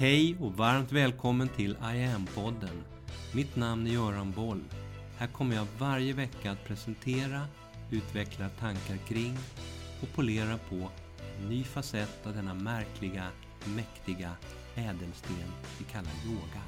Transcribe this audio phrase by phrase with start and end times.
[0.00, 2.82] Hej och varmt välkommen till I am-podden.
[3.34, 4.64] Mitt namn är Göran Boll.
[5.18, 7.46] Här kommer jag varje vecka att presentera,
[7.90, 9.36] utveckla tankar kring
[10.02, 10.90] och polera på
[11.40, 13.26] en ny facett av denna märkliga,
[13.76, 14.32] mäktiga
[14.74, 15.36] ädelsten
[15.78, 16.62] vi kallar yoga.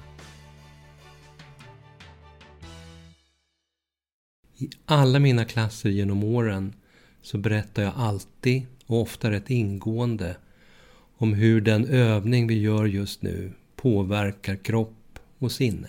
[4.57, 6.75] I alla mina klasser genom åren
[7.23, 10.37] så berättar jag alltid och ofta rätt ingående
[11.23, 15.89] om hur den övning vi gör just nu påverkar kropp och sinne.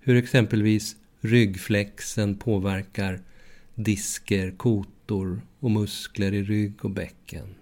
[0.00, 3.20] Hur exempelvis ryggflexen påverkar
[3.74, 7.54] disker, kotor och muskler i rygg och bäcken.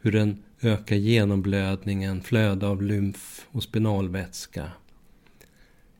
[0.00, 4.72] Hur den ökar genomblödningen, flöde av lymf och spinalvätska.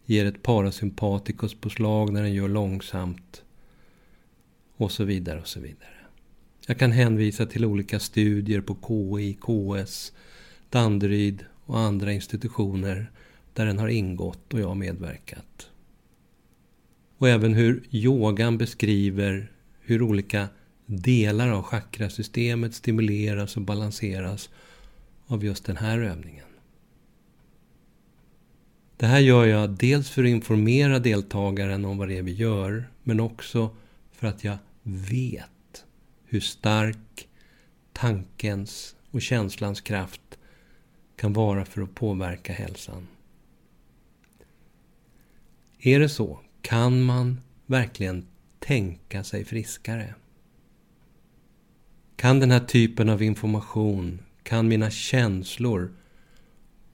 [0.05, 3.43] Ger ett parasympatikuspåslag när den gör långsamt.
[4.77, 5.98] Och så vidare och så vidare.
[6.71, 10.13] Jag kan hänvisa till olika studier på KI, KS,
[10.71, 13.11] Danderyd och andra institutioner
[13.53, 15.71] där den har ingått och jag har medverkat.
[17.19, 20.49] Och även hur yogan beskriver hur olika
[20.87, 24.51] delar av chakrasystemet stimuleras och balanseras
[25.27, 26.47] av just den här övningen.
[28.97, 32.91] Det här gör jag dels för att informera deltagaren om vad det är vi gör,
[33.03, 33.71] men också
[34.13, 35.58] för att jag vet
[36.29, 37.29] hur stark
[37.93, 40.39] tankens och känslans kraft
[41.17, 43.07] kan vara för att påverka hälsan.
[45.79, 46.41] Är det så?
[46.63, 48.27] Kan man verkligen
[48.59, 50.15] tänka sig friskare?
[52.17, 55.93] Kan den här typen av information, kan mina känslor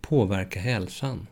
[0.01, 1.27] påverka hälsan?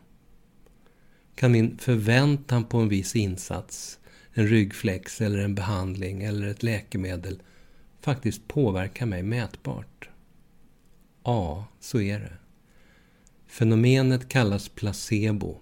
[1.35, 3.99] Kan min förväntan på en viss insats,
[4.33, 7.41] en ryggflex eller en behandling eller ett läkemedel
[8.03, 10.09] faktiskt påverkar mig mätbart?
[11.23, 12.33] Ja, så är det.
[13.47, 15.57] Fenomenet kallas placebo.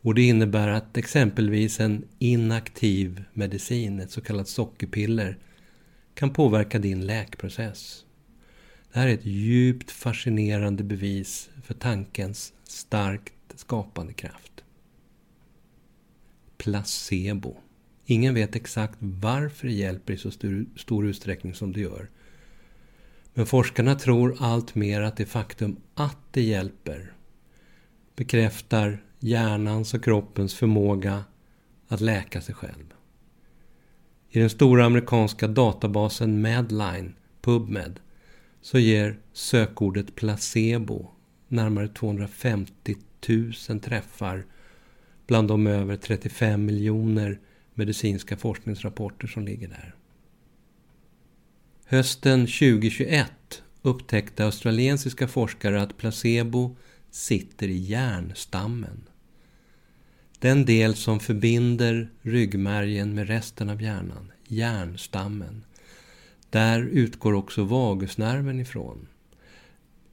[0.00, 5.38] Och det innebär att exempelvis en inaktiv medicin, ett så kallat sockerpiller,
[6.14, 8.04] kan påverka din läkprocess.
[8.92, 14.64] Det här är ett djupt fascinerande bevis för tankens starkt skapande kraft.
[16.56, 17.56] Placebo.
[18.10, 20.30] Ingen vet exakt varför det hjälper i så
[20.76, 22.10] stor utsträckning som det gör.
[23.34, 27.12] Men forskarna tror allt mer att det faktum att det hjälper
[28.16, 31.24] bekräftar hjärnans och kroppens förmåga
[31.88, 32.94] att läka sig själv.
[34.30, 38.00] I den stora amerikanska databasen Medline, PubMed,
[38.60, 41.10] så ger sökordet placebo
[41.48, 42.96] närmare 250
[43.28, 44.46] 000 träffar
[45.26, 47.40] bland de över 35 miljoner
[47.78, 49.94] medicinska forskningsrapporter som ligger där.
[51.84, 56.76] Hösten 2021 upptäckte australiensiska forskare att placebo
[57.10, 59.08] sitter i hjärnstammen.
[60.38, 65.64] Den del som förbinder ryggmärgen med resten av hjärnan, hjärnstammen.
[66.50, 69.06] Där utgår också vagusnerven ifrån.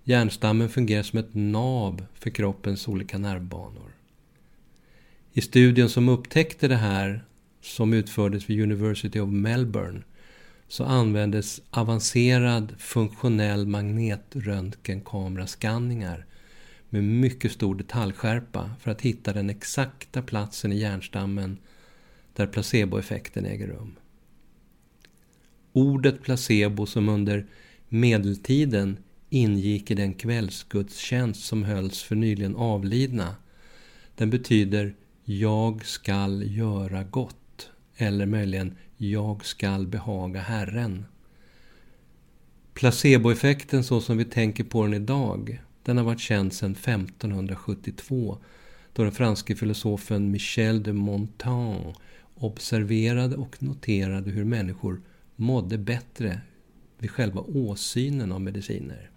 [0.03, 3.91] Hjärnstammen fungerar som ett nav för kroppens olika nervbanor.
[5.33, 7.25] I studien som upptäckte det här
[7.65, 10.01] som utfördes vid University of Melbourne
[10.67, 16.25] så användes avancerad funktionell magnetröntgenkameraskanningar
[16.89, 21.57] med mycket stor detaljskärpa för att hitta den exakta platsen i hjärnstammen
[22.33, 23.95] där placeboeffekten äger rum.
[25.73, 27.45] Ordet placebo som under
[27.89, 28.97] medeltiden
[29.29, 33.35] ingick i den kvällsgudstjänst som hölls för nyligen avlidna.
[34.15, 37.44] Den betyder ”jag skall göra gott”.
[37.97, 41.05] Eller möjligen Jag skall behaga Herren.
[42.73, 48.37] Placeboeffekten så som vi tänker på den idag, den har varit känd sedan 1572
[48.93, 51.93] då den franske filosofen Michel de Montaigne
[52.35, 55.01] observerade och noterade hur människor
[55.35, 56.41] mådde bättre
[56.97, 59.09] vid själva åsynen av mediciner.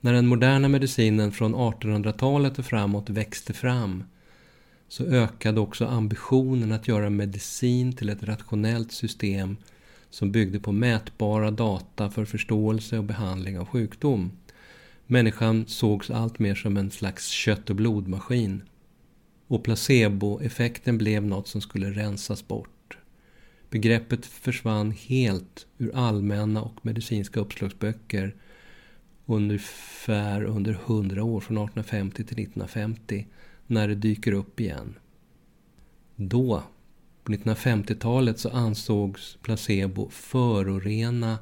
[0.00, 4.04] När den moderna medicinen från 1800-talet och framåt växte fram
[4.88, 9.56] så ökade också ambitionen att göra medicin till ett rationellt system
[10.10, 14.30] som byggde på mätbara data för förståelse och behandling av sjukdom.
[15.06, 18.62] Människan sågs allt mer som en slags kött och blodmaskin.
[19.46, 22.98] Och placeboeffekten blev något som skulle rensas bort.
[23.70, 28.34] Begreppet försvann helt ur allmänna och medicinska uppslagsböcker
[29.26, 33.26] ungefär under 100 år, från 1850 till 1950
[33.66, 34.94] när det dyker upp igen.
[36.16, 36.62] Då,
[37.24, 41.38] på 1950-talet, så ansågs placebo förorena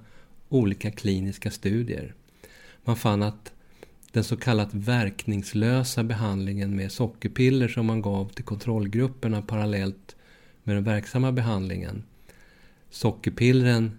[0.49, 2.15] olika kliniska studier.
[2.85, 3.53] Man fann att
[4.13, 10.17] den så kallat verkningslösa behandlingen med sockerpiller som man gav till kontrollgrupperna parallellt
[10.63, 12.05] med den verksamma behandlingen.
[12.91, 13.99] Sockerpillren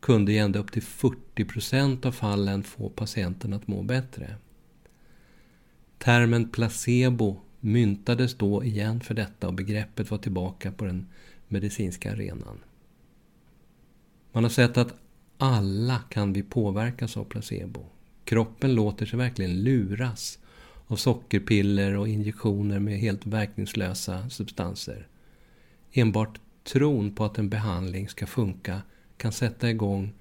[0.00, 4.36] kunde i ända upp till 40 procent av fallen få patienten att må bättre.
[5.98, 11.06] Termen placebo myntades då igen för detta och begreppet var tillbaka på den
[11.48, 12.58] medicinska arenan.
[14.32, 14.94] Man har sett att
[15.38, 17.86] alla kan vi påverkas av placebo.
[18.24, 20.38] Kroppen låter sig verkligen luras
[20.86, 25.06] av sockerpiller och injektioner med helt verkningslösa substanser.
[25.92, 28.82] Enbart tron på att en behandling ska funka
[29.16, 30.12] kan sätta igång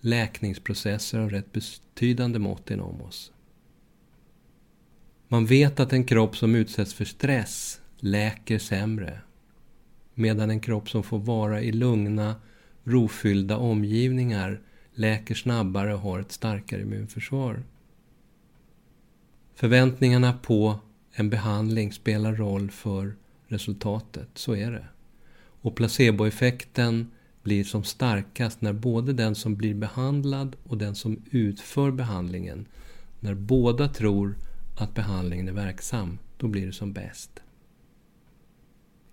[0.00, 3.32] läkningsprocesser av rätt betydande mått inom oss.
[5.32, 9.20] Man vet att en kropp som utsätts för stress läker sämre.
[10.14, 12.34] Medan en kropp som får vara i lugna,
[12.84, 14.60] rofyllda omgivningar
[14.94, 17.62] läker snabbare och har ett starkare immunförsvar.
[19.54, 20.78] Förväntningarna på
[21.12, 23.14] en behandling spelar roll för
[23.46, 24.86] resultatet, så är det.
[25.62, 27.10] Och placeboeffekten
[27.42, 32.66] blir som starkast när både den som blir behandlad och den som utför behandlingen,
[33.20, 34.34] när båda tror
[34.80, 37.30] att behandlingen är verksam, då blir det som bäst.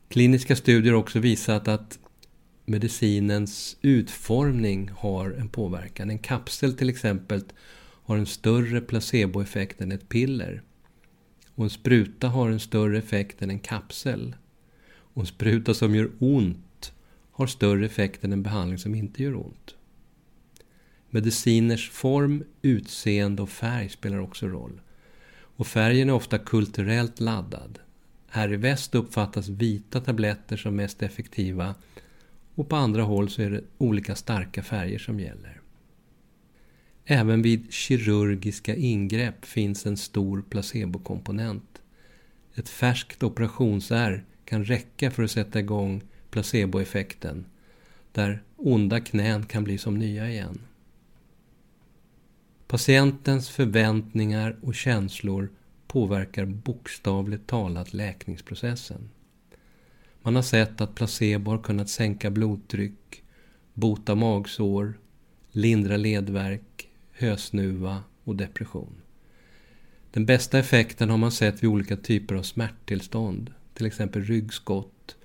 [0.10, 2.00] Kliniska studier har också visat att
[2.66, 6.10] medicinens utformning har en påverkan.
[6.10, 7.44] En kapsel till exempel
[7.80, 10.62] har en större placeboeffekt än ett piller.
[11.56, 14.36] Och en spruta har en större effekt än en kapsel.
[14.90, 16.94] Och en spruta som gör ont
[17.32, 19.76] har större effekt än en behandling som inte gör ont.
[21.10, 24.82] Mediciners form, utseende och färg spelar också roll.
[25.58, 27.80] Och färgen är ofta kulturellt laddad.
[28.28, 31.76] Här i väst uppfattas vita tabletter som mest effektiva
[32.56, 35.62] och på andra håll så är det olika starka färger som gäller.
[37.06, 41.82] Även vid kirurgiska ingrepp finns en stor placebokomponent.
[42.56, 47.46] Ett färskt operationsär kan räcka för att sätta igång placeboeffekten,
[48.12, 50.60] där onda knän kan bli som nya igen.
[52.68, 55.52] Patientens förväntningar och känslor
[55.88, 59.10] påverkar bokstavligt talat läkningsprocessen.
[60.22, 63.24] Man har sett att placebo har kunnat sänka blodtryck,
[63.74, 64.94] bota magsår,
[65.52, 69.02] lindra ledvärk, hösnuva och depression.
[70.12, 75.16] Den bästa effekten har man sett vid olika typer av smärttillstånd, till exempel ryggskott,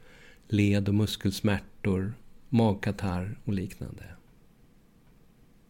[0.48, 2.14] led och muskelsmärtor,
[2.48, 4.04] magkatarr och liknande.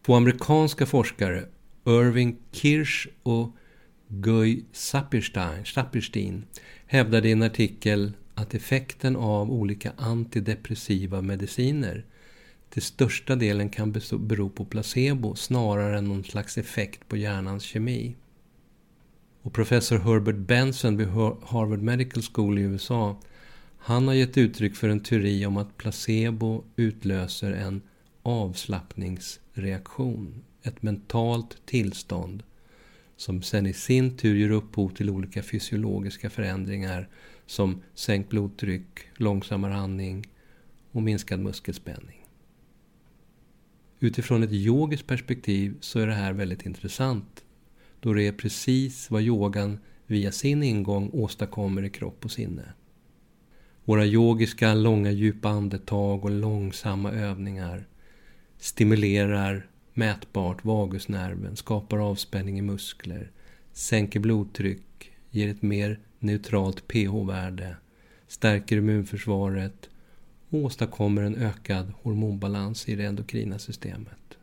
[0.05, 1.45] Två amerikanska forskare,
[1.85, 3.55] Irving Kirsch och
[4.07, 6.45] Guy Sapirstein,
[6.85, 12.05] hävdade i en artikel att effekten av olika antidepressiva mediciner
[12.69, 18.15] till största delen kan bero på placebo snarare än någon slags effekt på hjärnans kemi.
[19.41, 23.19] Och professor Herbert Benson vid Harvard Medical School i USA
[23.77, 27.81] han har gett uttryck för en teori om att placebo utlöser en
[28.23, 32.43] avslappningsreaktion, ett mentalt tillstånd
[33.17, 37.09] som sen i sin tur ger upphov till olika fysiologiska förändringar
[37.45, 40.27] som sänkt blodtryck, långsammare andning
[40.91, 42.27] och minskad muskelspänning.
[43.99, 47.43] Utifrån ett yogiskt perspektiv så är det här väldigt intressant
[47.99, 52.73] då det är precis vad yogan via sin ingång åstadkommer i kropp och sinne.
[53.85, 57.87] Våra yogiska långa djupa andetag och långsamma övningar
[58.57, 63.31] stimulerar mätbart vagusnerven, skapar avspänning i muskler,
[63.73, 67.75] sänker blodtryck, ger ett mer neutralt pH-värde,
[68.27, 69.89] stärker immunförsvaret
[70.49, 74.37] och åstadkommer en ökad hormonbalans i det endokrina systemet.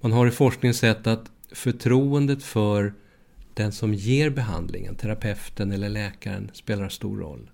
[0.00, 2.94] Man har i forskningen sett att förtroendet för
[3.54, 7.50] den som ger behandlingen, terapeuten eller läkaren, spelar stor roll.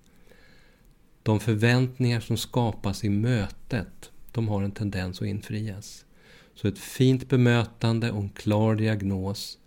[1.23, 6.05] De förväntningar som skapas i mötet, de har en tendens att infrias.
[6.53, 9.57] Så ett fint bemötande och en klar diagnos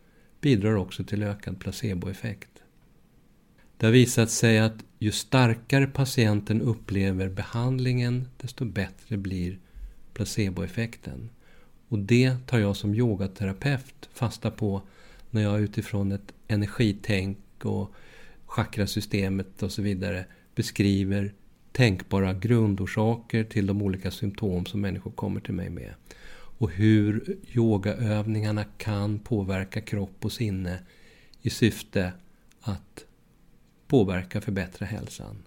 [0.41, 2.49] bidrar också till ökad placeboeffekt.
[3.77, 9.59] Det har visat sig att ju starkare patienten upplever behandlingen, desto bättre blir
[10.15, 11.31] placeboeffekten.
[11.89, 14.83] Och det tar jag som yogaterapeut fasta på
[15.31, 17.95] när jag utifrån ett energitänk och
[18.47, 21.35] chakrasystemet och så vidare beskriver
[21.73, 25.95] tänkbara grundorsaker till de olika symptom som människor kommer till mig med
[26.63, 30.79] och hur yogaövningarna kan påverka kropp och sinne
[31.43, 32.13] i syfte
[32.61, 33.05] att
[33.87, 35.43] påverka och förbättra hälsan.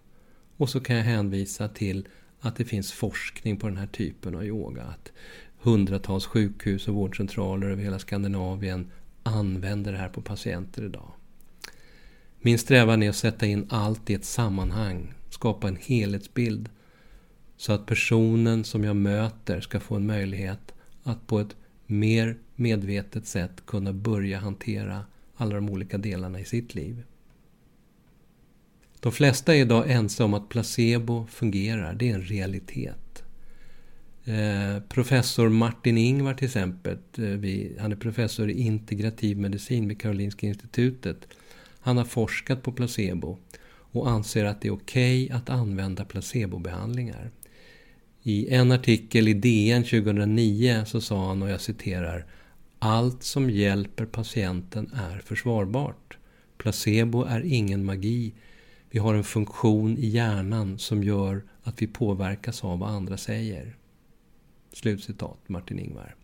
[0.58, 2.08] Och så kan jag hänvisa till
[2.40, 4.84] att det finns forskning på den här typen av yoga.
[4.84, 5.12] Att
[5.60, 8.92] hundratals sjukhus och vårdcentraler över hela Skandinavien
[9.24, 11.12] använder det här på patienter idag.
[12.40, 16.70] Min strävan är att sätta in allt i ett sammanhang, skapa en helhetsbild
[17.58, 20.74] så att personen som jag möter ska få en möjlighet
[21.04, 26.76] att på ett mer medvetet sätt kunna börja hantera alla de olika delarna i sitt
[26.76, 27.04] liv.
[29.00, 33.24] De flesta är idag ense om att placebo fungerar, det är en realitet.
[34.26, 40.48] Eh, professor Martin Ingvar till exempel, eh, han är professor i integrativ medicin vid Karolinska
[40.48, 41.28] institutet.
[41.80, 43.38] Han har forskat på placebo
[44.00, 47.32] och anser att det är okej okay att använda placebobehandlingar.
[48.24, 52.26] I en artikel i DN 2009 så sa han, och jag citerar,
[52.80, 56.18] allt som hjälper patienten är försvarbart.
[56.58, 58.34] Placebo är ingen magi.
[58.90, 63.78] Vi har en funktion i hjärnan som gör att vi påverkas av vad andra säger.
[64.74, 66.16] Slutcitat Martin Ingvar.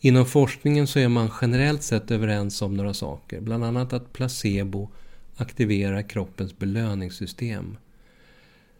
[0.00, 3.40] Inom forskningen så är man generellt sett överens om några saker.
[3.40, 4.90] Bland annat att placebo
[5.36, 7.76] aktiverar kroppens belöningssystem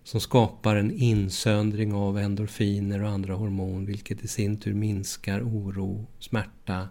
[0.05, 6.07] som skapar en insöndring av endorfiner och andra hormon vilket i sin tur minskar oro,
[6.19, 6.89] smärta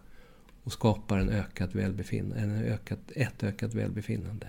[0.64, 4.48] och skapar en ökat välbefinnande, en ökat, ett ökat välbefinnande.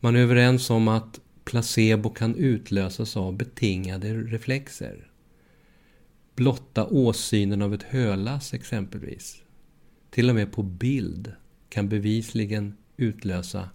[0.00, 5.10] Man är överens om att placebo kan utlösas av betingade reflexer.
[6.34, 9.42] Blotta åsynen av ett hölass exempelvis,
[10.10, 11.32] till och med på bild,
[11.68, 13.70] kan bevisligen utlösa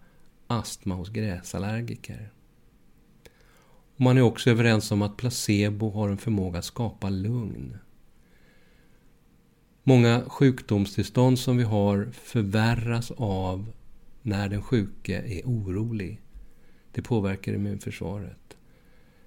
[0.47, 2.31] astma hos gräsallergiker.
[3.95, 7.77] man är också överens om att placebo har en förmåga att skapa lugn.
[9.83, 13.71] Många sjukdomstillstånd som vi har förvärras av
[14.21, 16.21] när den sjuke är orolig.
[16.91, 18.57] Det påverkar immunförsvaret.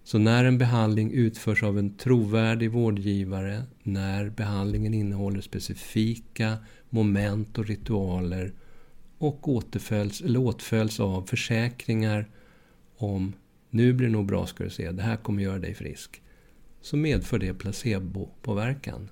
[0.07, 6.57] Så när en behandling utförs av en trovärdig vårdgivare, när behandlingen innehåller specifika
[6.91, 8.53] moment och ritualer
[9.19, 12.29] och återföljs, eller åtföljs av försäkringar
[12.97, 13.33] om
[13.71, 16.23] nu blir det nog bra ska du se, det här kommer göra dig frisk.
[16.81, 19.09] Så medför det placebopåverkan.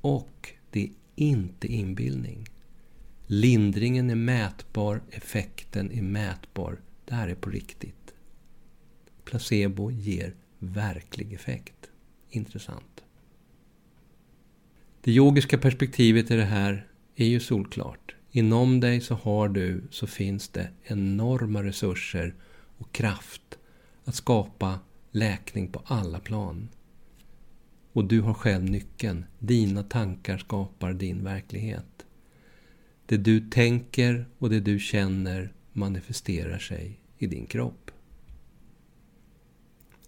[0.00, 2.48] Och det är inte inbildning.
[3.26, 6.80] Lindringen är mätbar, effekten är mätbar.
[7.04, 8.03] Det här är på riktigt.
[9.24, 11.90] Placebo ger verklig effekt.
[12.30, 13.04] Intressant.
[15.00, 18.14] Det yogiska perspektivet i det här är ju solklart.
[18.30, 22.34] Inom dig så har du, så finns det enorma resurser
[22.78, 23.58] och kraft
[24.04, 26.68] att skapa läkning på alla plan.
[27.92, 29.24] Och du har själv nyckeln.
[29.38, 32.06] Dina tankar skapar din verklighet.
[33.06, 37.90] Det du tänker och det du känner manifesterar sig i din kropp.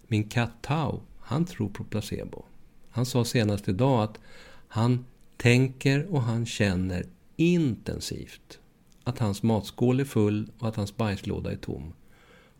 [0.07, 2.45] Min katt Tao, han tror på placebo.
[2.89, 4.19] Han sa senast idag att
[4.67, 5.05] han
[5.37, 8.59] tänker och han känner intensivt
[9.03, 11.93] att hans matskål är full och att hans bajslåda är tom.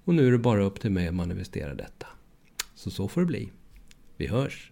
[0.04, 2.08] Och nu är det bara upp till mig att manifestera detta.
[2.76, 3.52] Så så får det bli.
[4.18, 4.72] Vi hörs!